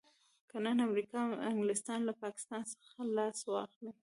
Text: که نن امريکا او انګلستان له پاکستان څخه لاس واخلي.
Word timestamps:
که 0.49 0.57
نن 0.65 0.77
امريکا 0.87 1.19
او 1.27 1.35
انګلستان 1.51 1.99
له 2.05 2.13
پاکستان 2.23 2.61
څخه 2.73 2.99
لاس 3.17 3.39
واخلي. 3.51 3.91